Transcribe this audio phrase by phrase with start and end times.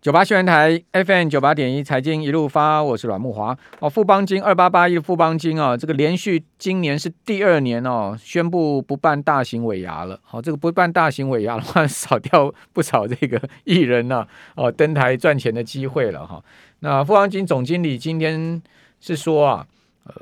[0.00, 3.90] 九八新闻台 FM 九八点一财经一路发，我是阮慕华哦。
[3.90, 10.18] 富邦金二八八一富邦金啊，这个连续今年是第二年哦，宣布不办大型尾牙了。
[10.22, 16.44] 好、哦，这个不办大型尾牙的话， 少掉不少这个艺人呐、哦，登台赚钱的机会了哈、哦。
[16.78, 18.62] 那富邦金总经理今天
[19.02, 19.66] 是说啊，
[20.04, 20.14] 呃。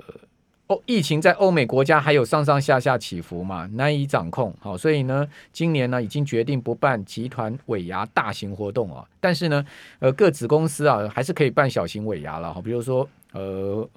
[0.68, 4.54] 哦，疫情在欧美国家还有上上下下起伏嘛，难以掌控。
[4.60, 9.02] 好，所以呢，今年呢已经决定不办集团尾牙大型活动啊。
[9.18, 9.64] 但是呢，
[9.98, 12.52] 呃，各子公司啊还是可以办小型尾牙了。
[12.52, 13.88] 好，比如说呃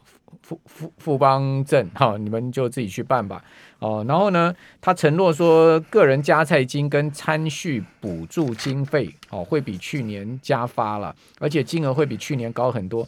[0.41, 3.43] 富富富邦证哈，你们就自己去办吧。
[3.79, 13.05] 哦，然后呢，他承诺说，个人加菜金跟餐续补助经费哦会比去年加发了，而且金额会比去年高很多。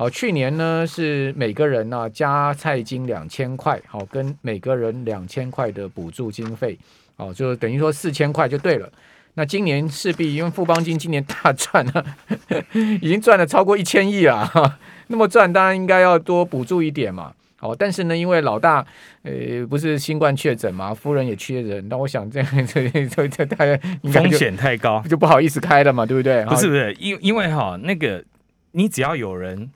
[0.00, 6.78] 好，去年呢是每个人呢、啊、加菜金两千块，好，跟每个人两千块的补助经费，
[7.18, 8.90] 好，就等于说四千块就对了。
[9.34, 12.02] 那今年势必因为富邦金今年大赚了，
[13.02, 14.50] 已经赚了超过一千亿了，
[15.08, 17.34] 那么赚当然应该要多补助一点嘛。
[17.56, 18.82] 好，但是呢，因为老大
[19.22, 23.78] 呃不是新冠确诊嘛，夫人也确诊，那我想这样这这这大家
[24.10, 26.42] 风险太高，就不好意思开了嘛，对不对？
[26.46, 28.24] 不是不是，因因为哈那个
[28.72, 29.70] 你只要有人。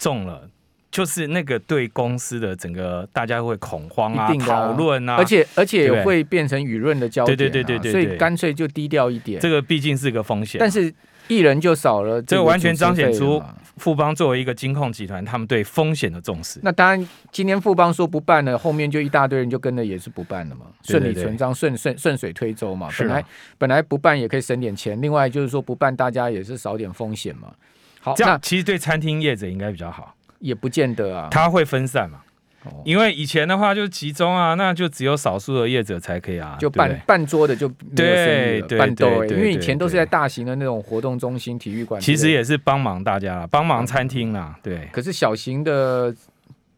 [0.00, 0.48] 中了，
[0.90, 9.38] 就是那个对公司的整个大家会恐慌啊，讨论啊，而且而且会变成舆论的焦点、啊，对对对对对，所以干脆就低调一点。
[9.38, 10.92] 这个毕竟是个风险，但是
[11.28, 13.40] 艺人就少了，这个完全彰显出
[13.76, 16.58] 富邦作为一个金控集团，他们对风险的重视。
[16.62, 22.88] 那当然，今天富邦说不办了，后面就一大堆人就跟着也是不办了嘛，顺理成章，顺顺顺水推舟嘛。
[22.98, 23.24] 本来
[23.58, 27.52] 本来不办也可以省点钱，另外就是说不办，大家也是少点风险嘛。
[28.00, 31.28] 好，这样其实对餐厅业者应该比较好，也不见得啊。
[31.30, 32.20] 他会分散嘛，
[32.64, 44.88] 哦、因为以前的话就是集中啊，那就只有少数的业者才可以啊，就半半桌的就没有对对对，对，因为以前都是在大型的那种活动中心、体育馆，其实也是帮忙大家，帮忙餐厅啊，对。
[44.92, 46.14] 可是小型的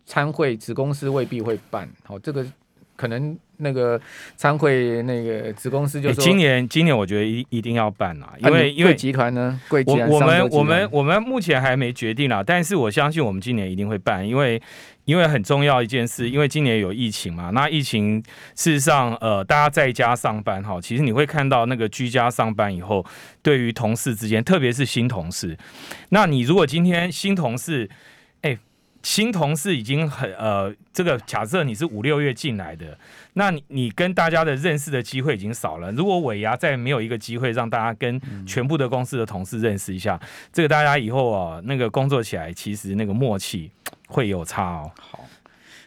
[0.05, 2.45] 餐会子公司未必会办，好，这个
[2.97, 3.37] 可能。
[3.59, 4.01] 那个
[4.35, 14.61] 参会那个子公司就说，今年今年我觉得一一定要办啊，因为因为集团呢，贵我我们我们我们目前还没决定啦，但是我相信我们今年一定会办，因为
[15.05, 18.21] 因为很重要一件事，因为今年有疫情嘛，那疫情
[18.57, 23.07] 事实上呃大家在家上班哈，其实你会看到那个居家上班以后，
[23.43, 25.57] 对于同事之间，特别是新同事，
[26.09, 27.89] 那你如果今天新同事，
[28.41, 28.59] 哎。
[29.03, 32.97] 新同事已经很呃，这个假设你是五六月进来的，
[33.33, 35.91] 那你你跟大家的认识的机会已经少了。
[35.93, 43.71] 如果尾牙再没有一个机会让大家跟全部的公司的同事认识一下，嗯、这个大家以后啊，那个工作起来其实那个默契
[44.07, 44.91] 会有差哦。
[45.01, 45.25] 好，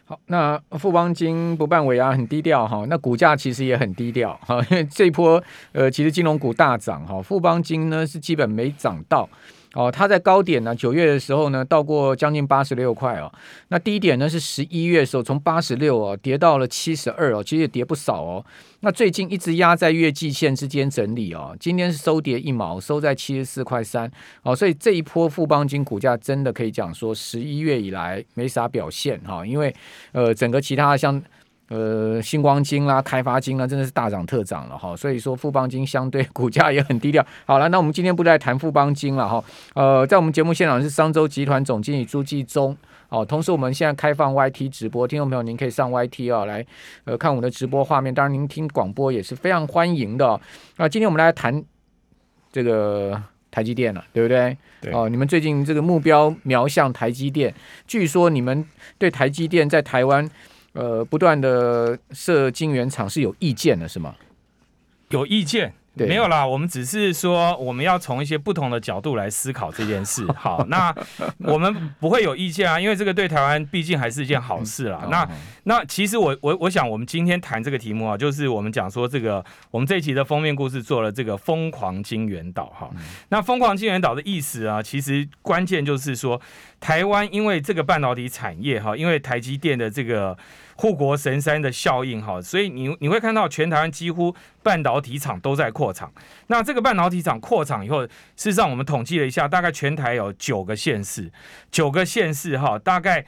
[0.06, 9.30] 好，那富邦金不办尾牙很低调哈，那股价其实也很低调哈，因为这一波呃，其实金融股大涨哈，富邦金呢是基本没涨到。
[9.76, 13.32] 哦，它在高点呢，九月的时候呢，到过将近八十六块哦。
[13.68, 18.46] 那低点呢是十一月的时候，从八十六哦跌到了七十二哦，其实也跌不少哦。
[18.80, 24.10] 那最近一直压在月季线之间整理哦，今天是收跌一毛，收在七十四块三
[24.44, 24.56] 哦。
[24.56, 29.76] 所以这一波富邦金股价真的可以讲说，十一月以来没啥表现哈，因为
[30.14, 31.22] 呃整个其他像。
[31.68, 34.96] 呃，星光金啦、开发金啦，真的是大涨特涨了哈。
[34.96, 37.26] 所以说，富邦金相对股价也很低调。
[37.44, 39.44] 好了，那我们今天不再谈富邦金了哈。
[39.74, 42.78] 呃，在我们节目现场是商周集团总经理朱继宗
[43.10, 43.26] 哦。
[43.26, 46.64] 同时，我们现在开放 YT 直播，听众朋友您可以上 YT 啊、哦、来
[47.06, 48.14] 呃看我们的直播画面。
[48.14, 50.40] 当然，您听广播也是非常欢迎的。
[50.78, 51.64] 那今天我们来谈
[52.52, 54.56] 这个台积电了，对不对？
[54.82, 54.94] 对。
[54.94, 57.52] 哦，你们最近这个目标瞄向台积电，
[57.88, 58.64] 据说你们
[59.00, 60.30] 对台积电在台湾。
[60.76, 64.14] 呃，不断的设晶圆厂是有意见的，是吗？
[65.10, 65.74] 有意见。
[65.98, 70.26] 对没有啦，我们只是说我们要从一些不同的角度来思考这件事。
[70.36, 70.94] 好，那
[71.40, 75.08] 我们不会有意见啊，因为这个对台湾毕竟还是一件好事啦。
[75.12, 75.28] 那
[75.64, 82.90] 那其实我我我想我们今天谈这个题目啊，就是我们讲说这个我们这一期的封面故事做了这个疯狂金元岛哈。
[83.30, 86.40] 那疯狂金元岛的意思啊，其实关键就是说
[86.80, 90.38] 台湾因为这个半导体产业哈，因为台积电的这个。
[90.78, 96.12] 护国神山的效应哈，所以你你会看到全台湾几乎半导体厂都在扩厂。
[96.48, 101.32] 那这个半导体厂扩厂以后，事实上我们统计了一下，大概全台有九个县市，
[101.70, 103.24] 九个县市哈，大概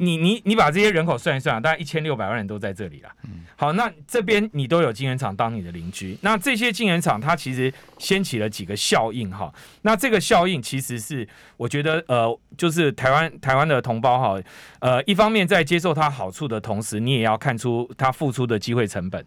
[0.00, 3.10] 你你你把这些人口算一算，大概一千六百万人都在这里了。
[3.54, 9.52] 好，那这边你都有晶圆厂当你的邻居，那这些晶圆厂它其实掀起了几个效应哈。
[9.82, 14.42] 那这个效应其实是我觉得呃，就是台湾台湾的同胞哈，
[14.78, 19.22] 呃，一方面在接受它好处的同时，你也要看出它付出的机会成本。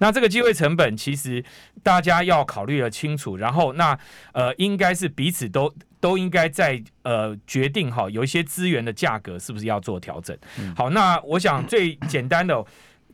[0.00, 1.44] 那这个机会成本其实
[1.84, 3.96] 大家要考虑的清楚，然后那
[4.32, 5.72] 呃，应该是彼此都。
[6.00, 10.36] 都应该在呃决定哈，有一些资源的价格是不是要做调整？
[10.76, 12.64] 好，那我想最简单的，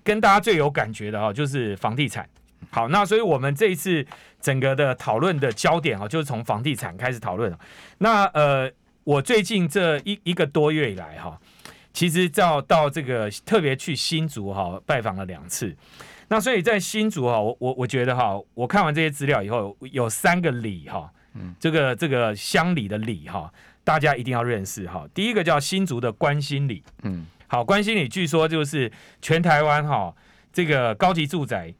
[0.02, 2.28] 跟大家最有感觉的哈，就是房地产。
[2.70, 4.06] 好，那所以我们这一次
[4.40, 7.52] 整个的讨论的焦点哈，就是从房地产开始讨论。
[7.98, 8.70] 那呃，
[9.04, 11.38] 我最近这一一个多月以来哈，
[11.92, 15.76] 其实到到这个特别去新竹哈拜访了两次。
[16.28, 21.12] 那所以在新竹哈，我我我觉得哈，我看完这些资料以后，有三个理哈。
[21.34, 23.52] 嗯，这个这个乡里的里哈，
[23.84, 25.06] 大家一定要认识哈。
[25.14, 28.90] 第一个叫新竹的关心里，嗯，好，关心里据说就是
[29.20, 30.14] 全台湾哈
[30.52, 31.72] 这个高级住宅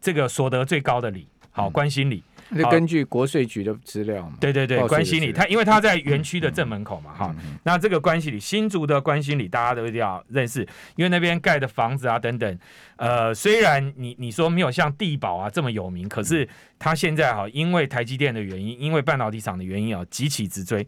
[0.00, 2.22] 这个所得最高的里，好，关心里。
[2.54, 4.36] 是根据国税局的资料嘛？
[4.40, 7.58] 对对对，关心里，他因为他在园区的正门口嘛，哈、嗯。
[7.62, 10.60] 那这个关心里，新竹的关心里，大家都一定要认识，
[10.96, 12.58] 因为那边盖的房子啊等等，
[12.96, 16.48] 呃，虽然你你说没有像地堡啊这么有名，可是
[16.78, 20.86] 他现在哈，因为台积电的原因，因为半导体厂的原因啊，急起直追。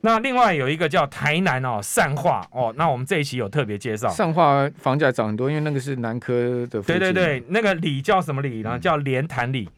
[0.00, 6.32] 那另外有一个叫台南哦，善化哦，那我们这一期有特别介绍，善化房价涨很多，因为那个是南科
[6.66, 6.80] 的。
[6.82, 8.78] 对对对，那个里叫什么里呢？
[8.78, 9.68] 叫莲潭里。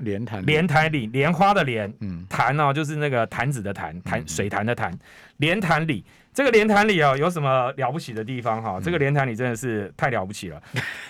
[0.00, 4.92] 莲潭，莲潭里，莲花的莲，嗯，潭哦，就是那个潭子的潭，潭水潭的潭，
[5.38, 8.74] 莲潭里，这个莲潭里哦，有什么了不起的地方哈？
[8.78, 10.62] 嗯、这个莲潭里真的是太了不起了，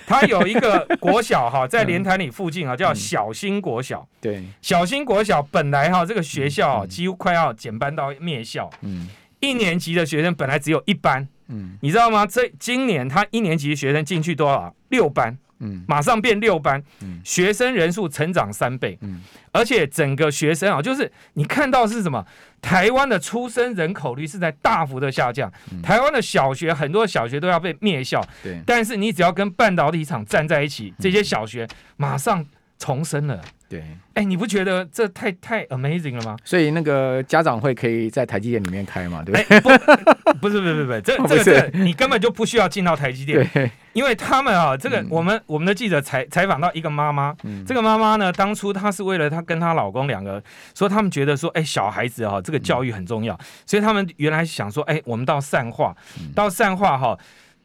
[0.06, 4.06] 它有一个国小哈， 在莲潭里附近啊，叫小新国小。
[4.20, 9.08] 对，小新国小本来哈，这个学校几乎快要减班到灭校，嗯，
[9.40, 12.24] 一年级的学生本来只有一班，嗯，你知道吗？
[12.26, 14.74] 这今年他一年级的学生进去多少？
[14.88, 15.36] 六班。
[15.60, 19.20] 嗯，马上变六班，嗯，学生人数成长三倍，嗯，
[19.52, 22.24] 而且整个学生啊，就是你看到是什么？
[22.60, 31.66] 台湾的出生人口率是在大幅的下降，嗯，台湾的小学很多小学都要被灭校，对，但是你只要跟半导体厂站在一起，这些小学
[31.96, 32.44] 马上
[32.78, 33.40] 重生了。
[33.68, 33.84] 对，
[34.14, 36.34] 哎，你不觉得这太太 amazing 了吗？
[36.42, 39.22] 所以那个家长会可以在台积电里面开嘛？
[39.22, 39.60] 对不对？
[39.60, 39.68] 不，
[40.40, 47.36] 不是，不是，不是，这 这个这你根本就不需要进到台积电，因为他们啊，这个我们我们的记者采采访到一个妈妈，
[47.66, 50.42] 这个妈妈呢，当初她是为了她跟她老公两个，
[50.74, 55.94] 说他们觉得说，哎，小孩子啊，这个教育很重要，所以他们原来想说，哎，我们到善化，
[56.34, 57.18] 到善化哈。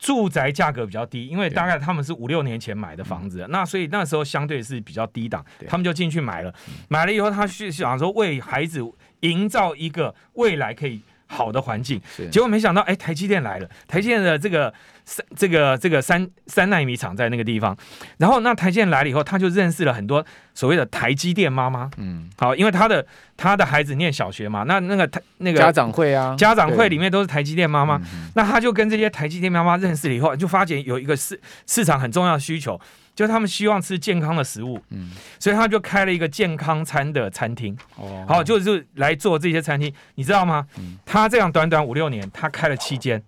[0.03, 6.53] 住宅价格比较低，因为大概他们是五六年前买的房子，那所以那时候相对是比较低档，他们就进去买了。
[6.89, 8.81] 买了以后，他去想说为孩子
[9.21, 10.99] 营造一个未来可以
[11.33, 11.99] 好的环境，
[12.29, 14.71] 结果没想到，哎，台积电来了，台积电的这个
[15.03, 17.75] 三这个这个三三纳米厂在那个地方，
[18.17, 27.99] 然后那台积电来了以后，他就认识了很多所谓的台积电妈妈，嗯，好，因为他的他的孩子念小学嘛，那那个台那个家长会啊，家长会里面都是台积电妈妈，
[28.35, 32.79] 那他就跟这些台积电妈妈认识了以后，就发觉有一个市市场很重要的需求。
[33.15, 40.65] 就他们希望吃健康的食物，嗯，所以他就开了一个健康餐的餐厅，哦，好，就是来做这些餐厅，你知道吗？
[40.79, 43.21] 嗯，他这样短短五六年，他开了七间，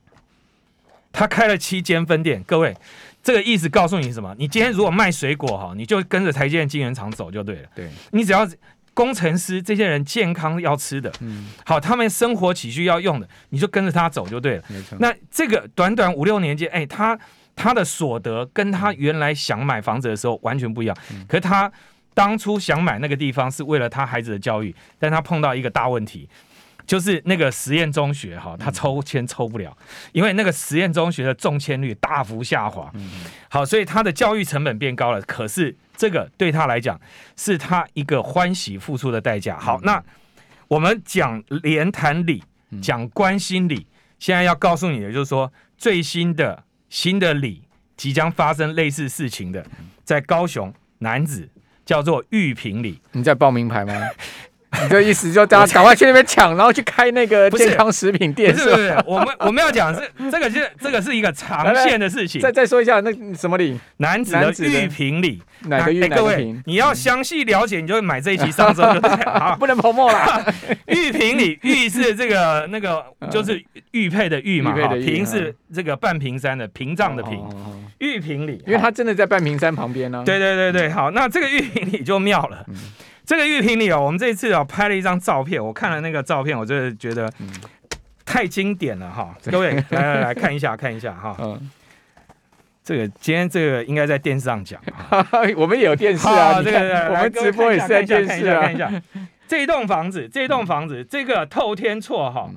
[1.12, 2.44] 他开了七间分店。
[2.48, 2.76] 各位，
[3.22, 4.34] 这个意思告诉你什么？
[4.40, 7.70] 你今天如果卖水果哈，你就跟着台积电晶圆厂走就对了。
[7.76, 8.48] 对，你只要
[8.96, 14.64] 工程师这些人健康要吃的，嗯，好，他们生活起居要用的，你就跟着他走就对了。
[14.68, 14.98] 没错。
[15.00, 17.16] 那这个短短五六年间，哎，他。
[17.56, 20.98] 他的所得跟他原来想买房子的时候完全不一样。
[21.28, 21.72] 可是他
[22.14, 26.30] 当初想买那个地方是为了他孩子的教育，但他碰到一个大问题，
[26.86, 29.76] 就是那个实验中学哈，他抽签抽不了，
[30.12, 32.92] 因为那个实验中学的中签率大幅下滑。
[33.50, 35.22] 好，所以他的教育成本变高了。
[35.22, 37.00] 可是这个对他来讲
[37.36, 39.58] 是他一个欢喜付出的代价。
[39.58, 40.02] 好，那
[40.68, 42.44] 我们讲连谈理，
[42.82, 43.88] 讲关心理，
[44.20, 46.64] 现在要告诉你的就是说最新的。
[46.96, 47.62] 新的里
[47.98, 49.68] 即将发生类似事情的，
[50.06, 51.50] 在高雄男子
[51.86, 53.94] 叫做玉平里，你在报名牌吗？
[54.84, 58.54] 你这意思就大家赶快去那边抢，然后去开那个健康食品店？
[58.54, 60.02] 不是不是，我们我们要讲是
[60.32, 62.42] 这个是这个是一个长线的事情。
[62.42, 63.80] 再再说一下那什么里？
[63.98, 66.08] 男子的玉屏里，哪个玉？
[66.08, 69.56] 各位，你要详细了解，你就会买这一期上周就 对了。
[69.60, 70.54] 不能泡沫了。
[70.88, 77.40] 玉屏里，玉是这个那个就是玉佩的玉嘛，瓶是这个半屏山的屏障的屏。
[78.00, 80.22] 玉屏里，因为它真的在半屏山旁边呢。
[80.26, 82.66] 对对对对，好，那这个玉屏里就妙了。
[83.26, 87.32] 这个玉屏里哦，我们这一次哦拍了一张照片，我看了那个照片，我真的觉得
[88.24, 89.36] 太经典了哈！
[89.50, 91.36] 各位来来来看一下看一下哈。
[91.40, 91.70] 嗯，
[92.84, 94.80] 这个今天这个应该在电视上讲，
[95.58, 96.62] 我们也有电视啊。
[96.62, 98.62] 这个我们直播也是在电视啊。
[98.62, 98.92] 看一下
[99.48, 102.50] 这一栋房子，这一栋房子，这个透天厝哈，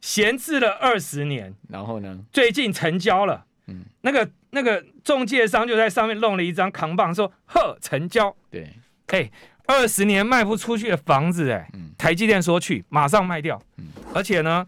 [0.00, 3.44] 闲置了二十年，然后呢，最近成交了。
[3.68, 8.34] 嗯，那个那个中介商就在上面弄了一张扛棒，说呵成交。
[8.50, 8.68] 对，
[9.08, 9.30] 哎。
[9.70, 13.62] 二十年卖不出去的房子，哎，台积电说去马上卖掉，
[14.12, 14.66] 而且呢，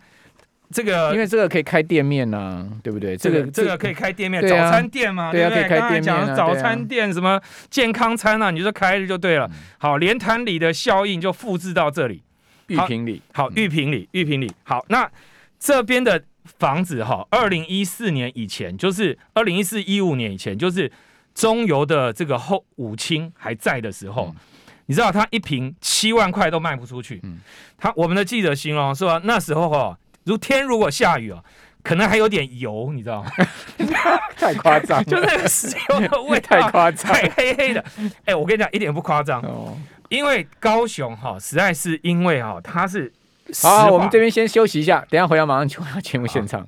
[0.70, 3.16] 这个因为这个可以开店面呢，对不对？
[3.16, 5.68] 这个这个可以开店面，早餐店嘛，对不对？
[5.68, 9.50] 刚才讲早餐店什么健康餐啊，你就说开就对了。
[9.78, 12.22] 好，连潭里的效应就复制到这里，
[12.68, 15.10] 玉屏里，好，玉屏里，玉屏里，好，那
[15.58, 20.90] 这边的房子哈，二零一四年以前，就是二零一四一五年以前，就是
[21.34, 24.32] 中油的这个后五清还在的时候。
[24.92, 27.38] 你知道他一瓶七万块都卖不出去，嗯，
[27.78, 31.42] 他我们的记者形容说那时候哦，如天如果下雨哦，
[31.82, 33.30] 可能还有点油，你知道吗？
[34.36, 37.82] 太夸张，就那个石油的味道太夸张，太黑黑的。
[38.26, 39.40] 哎，我跟你讲一点不夸张。
[39.40, 39.74] 哦，
[40.10, 43.10] 因为高雄哈实在是因为哈它是
[43.62, 46.66] 好，我们这边先休息一下，等下回来马上就回到节目现场。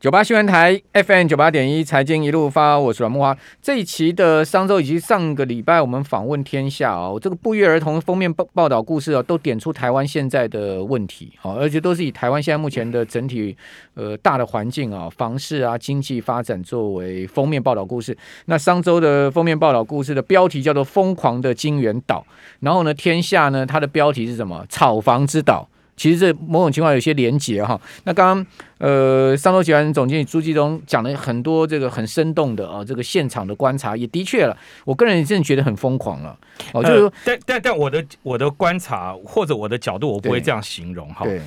[0.00, 3.36] 九八新闻台 FM 九八点一财经一路发，我是阮木花。
[3.60, 13.54] 这一期的商周以及上个礼拜我们访问天下哦，这个不约而同封面报报道故事哦，都点出台湾现在的问题哦，而且都是以台湾现在目前的整体
[13.92, 18.16] 呃大的环境啊、房市啊、经济发展作为封面报道故事。
[18.46, 22.24] 那商周的封面报道故事的标题叫做《疯狂的金元岛》，
[22.60, 24.64] 然后呢，天下呢它的标题是什么？
[24.70, 25.68] 炒房之岛。
[26.00, 27.78] 其实这某种情况有些连结哈。
[28.04, 28.46] 那刚刚
[28.78, 34.56] 呃，商周集团总经理朱继东讲了很多这个很生动的啊，这个现场的观察也的确了。
[34.86, 36.34] 我个人也真的觉得很疯狂了。
[36.72, 41.26] 哦，就是说，呃、但但但我的我的观察或者我的角度，我不会这样形容哈。
[41.26, 41.42] 对，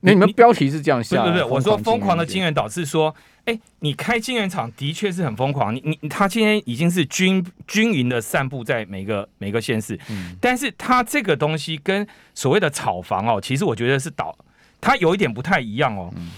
[0.00, 1.24] 那你们标题是这样下的？
[1.24, 3.14] 对对对，我说疯狂的金元岛是说。
[3.44, 14.36] 哎，你开金元厂的确是很疯狂，你你他今天已经是均均匀的散布在每个每个县市，嗯，但是它这个东西跟所谓的炒房哦，其实我觉得是倒，
[14.82, 16.12] 它有一点不太一样哦。
[16.14, 16.28] 嗯、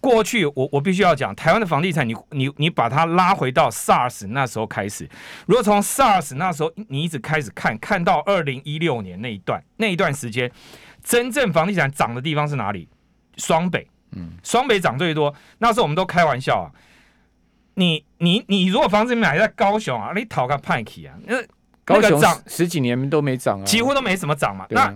[0.00, 5.06] 过去我我必须要讲，台湾的房地产你，你你你把它拉回到 SARS 那时候开始，
[5.44, 10.50] 如果从 SARS 那时候你一直开始看，看到二零一六年那一段那一段时间，
[11.02, 12.88] 真正房地产涨的地方是哪里？
[13.36, 13.86] 双北。
[14.16, 16.70] 嗯，双北涨最多，那时候我们都开玩笑啊。
[17.74, 21.42] 你你你如果房子买在高雄啊，你讨个派气啊，那
[21.84, 24.64] 高雄涨十几年都没涨啊，几乎都没什么涨嘛。
[24.70, 24.94] 那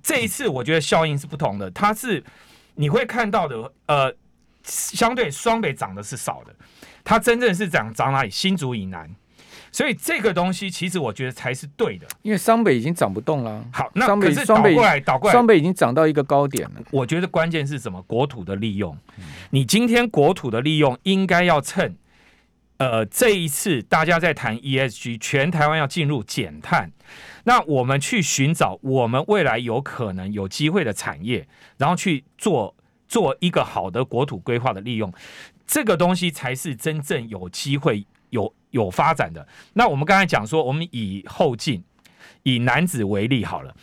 [0.00, 2.22] 这一次我觉得效应是不同的，它是
[2.76, 4.14] 你会看到的，呃，
[4.62, 6.54] 相对双北涨的是少的，
[7.02, 8.30] 它真正是涨涨哪里？
[8.30, 9.10] 新竹以南。
[9.72, 13.64] 所以这个东西其实我觉得才是对的，因为双北已经涨不动了。
[13.72, 16.82] 好，那可是倒过来倒过来，双北已经涨到一个高点了。
[16.90, 18.02] 我觉得关键是什么？
[18.02, 18.96] 国土的利用。
[19.50, 21.96] 你今天国土的利用应该要趁，
[22.78, 26.90] 呃，这一次大家在谈 ESG，全台湾要进入减碳，
[27.44, 31.46] 那我们去寻找我们未来有可能有机会的产业，
[31.78, 32.74] 然后去做
[33.06, 35.12] 做一个好的国土规划的利用，
[35.64, 38.52] 这个东西才是真正有机会有。
[38.70, 41.82] 有发展的，那我们刚才讲说，我们以后进，
[42.42, 43.74] 以男子为例好了。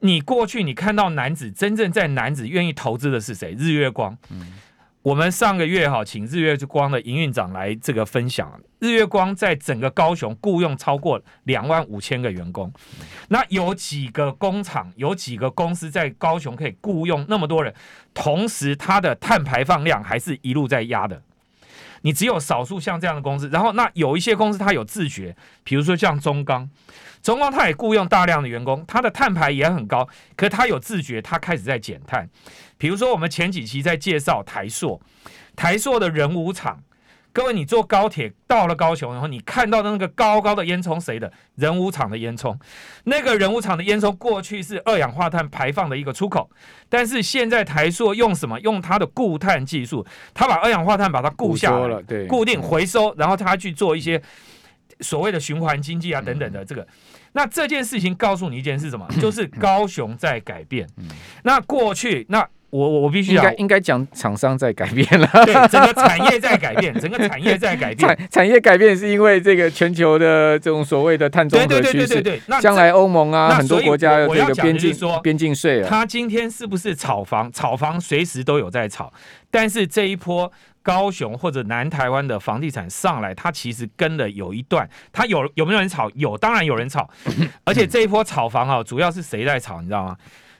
[0.00, 3.54] 你过去你看到男子，真正在男子愿意投资的是谁？
[3.58, 4.16] 日月光。
[4.30, 4.52] 嗯，
[5.02, 8.60] 我们上个月哈，请日月光的营运长来这个分享。
[8.78, 12.70] 日月光在整个高雄雇佣超过两万五千个员工，
[13.28, 17.74] 那有几个工厂，有几个公司在高雄可以雇佣那么多人，
[18.12, 21.22] 同时它的碳排放量还是一路在压的。
[22.06, 26.70] 你只有少数像这样的公司，然后那有一些公司它有自觉，比如说像中钢，
[27.20, 32.30] 中钢它也雇佣大量的员工，它的碳排也很高，可它有自觉，它开始在减碳。
[32.78, 35.02] 比如说我们前几期在介绍台塑，
[35.56, 36.80] 台塑的人武厂。
[37.36, 41.30] 各位，你坐高铁到了高雄，然后你看到的那个高高的烟囱，谁的？
[41.56, 42.56] 人武厂的烟囱。
[43.04, 46.48] 那个人武厂的烟囱过去是二氧化碳排放的一个出口，
[46.88, 48.58] 但是现在台塑用什么？
[48.60, 50.02] 用它的固碳技术，
[50.32, 54.22] 它把二氧化碳把它固下来，对，固定回收，然后它去做一些
[55.00, 56.88] 所谓的循环经济啊等等的这个。
[57.32, 59.06] 那这件事情告诉你一件是什么？
[59.20, 60.88] 就是高雄在改变。
[61.42, 62.48] 那过去那。
[62.70, 77.50] 我我我必须应该应该讲厂商在改变了，对，整个 产业在改变，整个产业在改变，产产业改变是因为这个全球的这种所谓的碳中和趋势，对对对对对，那将来欧盟啊很多国家的这个边境边境税啊，他今天是不是炒房？
[77.52, 79.12] 炒房随时都有在炒，
[79.50, 86.10] 但是这一波高雄或者南台湾的房地产上来，它其实跟了有一段，它有有没有人炒？
[86.14, 87.08] 有，当然有人炒，
[87.64, 89.80] 而且这一波炒房啊，主要是谁在炒？
[89.80, 90.16] 你知道吗？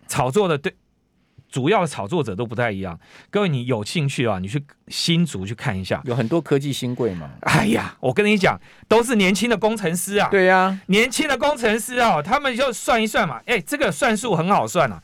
[0.07, 0.73] 炒作的对。
[1.51, 2.99] 主要的炒作者都不太一样。
[3.31, 4.39] 各位，你有兴趣啊？
[4.39, 7.31] 你去新竹去看一下，有很多科技新贵嘛。
[7.43, 10.29] 哎呀，我跟你讲，都是年轻的工程师啊。
[10.31, 13.41] 对呀、啊，年轻的工程师啊，他们就算一算嘛。
[13.47, 15.03] 哎，这个算数很好算啊。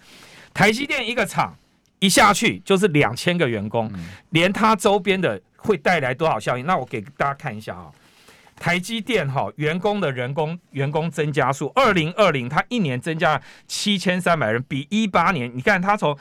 [0.53, 1.57] 台积电一个厂
[2.01, 6.67] 一下去就是两千个员工，嗯、连他周边的会带来多少效应？
[6.67, 7.87] 那我给大家看一下啊。
[8.63, 16.17] 台积电哈员工的人工员工增加数，二零二零它一年增加七千三百人，比一八年你看它从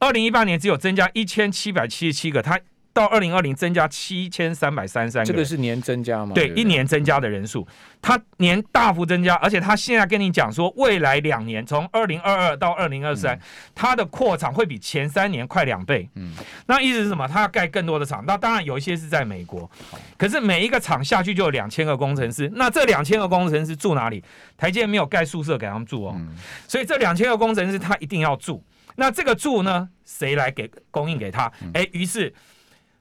[0.00, 2.58] 二零一八年只有增加一千七百七十七个，它。
[2.96, 6.32] 到二零二零增加七千三百三十三个，这个是年增加吗？
[6.34, 7.68] 对，一年增加的人数，
[8.00, 13.38] 它年大幅增加，而且它现在跟你讲说，未来两年从二零二二到二零二三，
[13.74, 16.08] 它的扩厂会比前三年快两倍。
[16.14, 16.32] 嗯，
[16.68, 17.28] 那意思是什么？
[17.28, 18.24] 它要盖更多的厂。
[18.26, 19.70] 那当然有一些是在美国，
[20.16, 22.50] 可是每一个厂下去就有两千个工程师。
[22.54, 24.24] 那这两千个工程师住哪里？
[24.56, 26.18] 台积电没有盖宿舍给他们住哦，
[26.66, 28.64] 所以这两千个工程师他一定要住。
[28.94, 31.52] 那这个住呢，谁来给供应给他？
[31.74, 32.32] 哎，于是。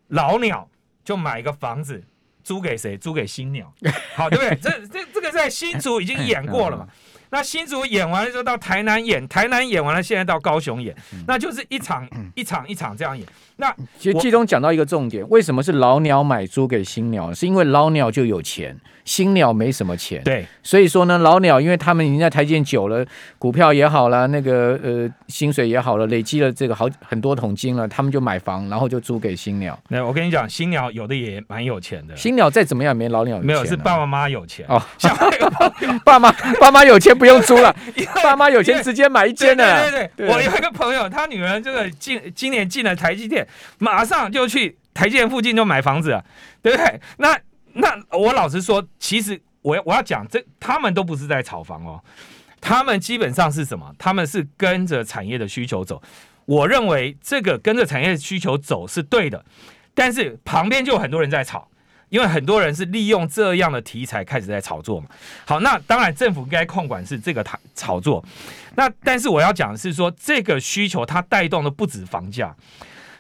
[0.10, 0.68] 老鸟
[1.04, 2.04] 就买一个房子
[2.44, 2.98] 租给谁？
[2.98, 3.74] 租给新鸟，
[4.16, 4.56] 好，对不对？
[4.62, 6.88] 这这这个在新竹已经演过了嘛？
[7.32, 10.96] 那新竹演完了之后到台南演，台南演完了，现在到高雄演，
[11.28, 13.28] 那就是一场一场一场这样演。
[13.58, 17.34] 那其实剧中讲到一个重点，为什么是老鸟买租给新鸟？
[17.34, 18.80] 是因为老鸟就有钱。
[19.06, 23.06] 新鸟没什么钱，对，所以说呢，老鸟因为他们已经在台建久了，
[23.38, 29.80] 股票也好了，那个呃薪水也好了，累积了这个好很多桶金了，他们就买房，然后就租给新鸟。
[29.90, 32.16] 那我跟你讲，新鸟有的也蛮有钱的。
[32.16, 34.82] 新鸟再怎么样没老鸟有钱，啊，没有是爸爸妈妈有钱哦。
[36.04, 37.76] 爸妈爸妈有钱不用租了，
[38.24, 39.84] 爸妈有钱直接买一间的。
[39.84, 43.48] 对对对，对，我有一个朋友，他女儿这个进今年进了台积电，
[43.78, 46.26] 马上就去台积电附近就买房子了，
[46.64, 47.00] 对不对？
[47.18, 47.38] 那。
[47.76, 52.02] 那我老实说，其实我要我要讲这，他们都不是在炒房哦，
[52.62, 53.94] 他们基本上是什么？
[53.98, 56.02] 他们是跟着产业的需求走。
[56.46, 59.44] 我认为这个跟着产业的需求走是对的，
[59.94, 61.68] 但是旁边就有很多人在炒，
[62.10, 65.08] 因为很多人是利用这样的题材开始在炒作嘛。
[65.46, 68.24] 好，那当然政府应该控管是这个炒炒作。
[68.76, 72.56] 那但是我要讲的是说，这个需求它带动的不止房价，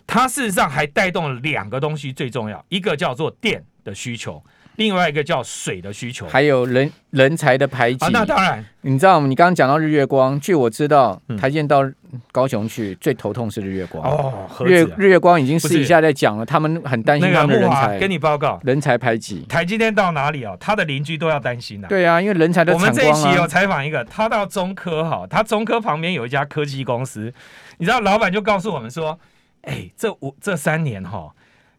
[0.05, 3.65] 它事实上还带动了两个东西最重要，一个叫做电。
[3.86, 4.44] 的需求，
[4.75, 8.04] 另外一个叫水的需求，还有人人才的排挤。
[8.04, 9.27] 啊，那当然，你知道吗？
[9.27, 11.89] 你刚刚讲到日月光，据我知道，台积电到
[12.32, 14.04] 高雄去、嗯、最头痛是日月光。
[14.04, 18.00] 哦，日日月光已经私底下在讲了，他们很担心他们的人才。
[18.00, 19.46] 跟你报告，人才排挤。
[19.48, 20.57] 台积电到哪里哦？
[20.59, 21.90] 他的邻居都要担心的、啊。
[21.90, 22.75] 对啊，因为人才的、啊。
[22.75, 27.31] 我们这一期有采访一个，他到中科哈，他中科旁边有一家科技公司，
[27.77, 29.18] 你知道老板就告诉我们说，
[29.62, 31.33] 哎，这五这三年哈，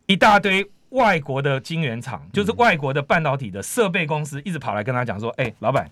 [0.06, 0.70] 一大堆。
[0.96, 5.90] 外国的晶圆厂，就是外国的半导体的设备公司，一直跑来跟他讲说：“哎、欸，老板，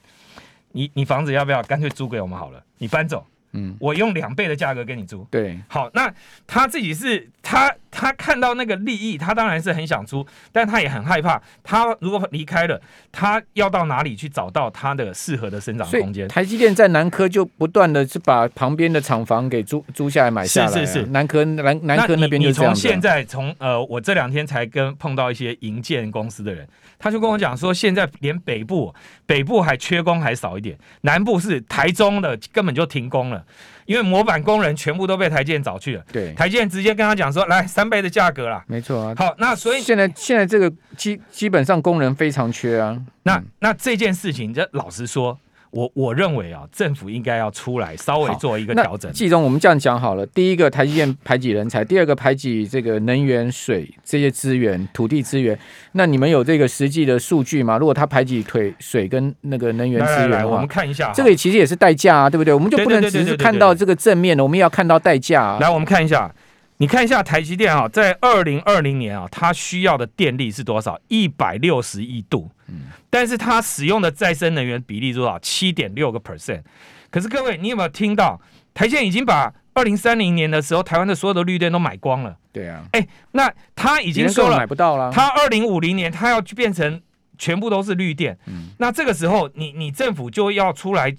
[0.72, 2.62] 你你房子要不要干脆租给我们好了？
[2.78, 5.26] 你搬走。”嗯，我用两倍的价格给你租。
[5.30, 6.12] 对，好，那
[6.46, 16.28] 他自己是他他看到那个利益，他当然是很想租，但他也很害怕，他如果离开了，他要到哪里去找到他的适合的生长空间？
[16.28, 22.72] 台积电在南科就不断的是把旁边的厂房给租租下来买下来、啊，是是是，南科南南科那边就这样。
[22.72, 26.66] 你从现在从呃，我这两天才跟碰到一些营建公司的人。
[26.96, 28.94] 他就跟我讲说，现在连北部
[29.26, 33.43] 北部还缺工还少一点，南部是台中的根本就停工了，
[33.86, 36.04] 因为模板工人全部都被台积电找去了。
[36.12, 38.64] 对，台积电直接跟他讲说，来三倍的价格啦。
[38.66, 39.14] 没错啊。
[39.16, 43.00] 好，那所以现在现在这个基基本上工人非常缺啊。
[43.24, 45.38] 那那这件事情，这老实说。
[45.74, 49.12] 我我认为啊，政府应该要出来稍微做一个调整。
[49.12, 55.58] 季中，我们这样讲好了：第一个，台积电排挤人才；第二个，排挤这个能源、水这些资源、土地资源。
[55.92, 57.76] 那你们有这个实际的数据吗？
[57.76, 62.54] 如果他排挤腿水跟那个能源资源的话，来来来，我们看一下，这个其实也是代价啊，对不对？
[62.54, 65.58] 我们就不能只是看到这个正面的，我们也要看到代价啊。
[65.60, 66.32] 来，我们看一下。
[66.78, 71.00] 你看一下台积电啊，在二零二零年啊，它需要的电力是多少？
[71.06, 72.50] 一百六十亿度。
[72.66, 75.38] 嗯，但是它使用的再生能源比例多少？
[75.38, 76.62] 七点六个 percent。
[77.10, 78.40] 可是各位，你有没有听到
[78.74, 82.36] 台积电已经把二零三零年的时候台湾的所有的绿电都买光了？
[82.52, 82.84] 对啊。
[82.90, 85.12] 哎，那他已经说了买不到了。
[85.12, 87.00] 他二零五零年他要去变成
[87.38, 88.36] 全部都是绿电。
[88.46, 88.70] 嗯。
[88.78, 91.14] 那这个时候，你你政府就要出来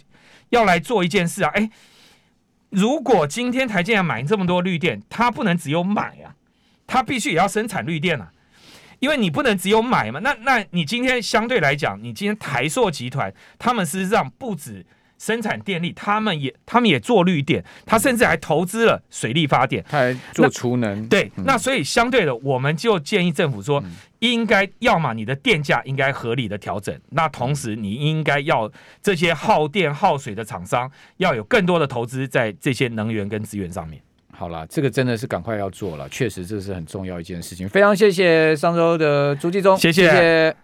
[0.50, 1.52] 要来做一件事啊！
[1.54, 1.70] 哎。
[2.76, 6.36] 如果今天台积电买这么多绿电，它不能只有买啊，
[6.86, 8.30] 它必须也要生产绿电啊，
[9.00, 10.20] 因为你不能只有买嘛。
[10.20, 14.86] 那那你今天相对来讲，你今天台硕集团，他们事实上不止。
[15.26, 21.08] 生产电力，他们也他们也做绿电，他甚至还投资了水力发电，他还做储能。
[21.08, 23.84] 对，嗯、那所以相对的，我们就建议政府说，
[24.20, 34.00] 应该要么你的电价应该合理的调整，那同时你应该要这些耗电耗水的厂商要有更多的投资在这些能源跟资源上面。
[34.32, 37.68] 好了，这个真的是赶快要做了，确实这是很重要一件事情。
[37.68, 40.04] 非常谢谢上周的朱继忠，谢谢。
[40.04, 40.56] 谢谢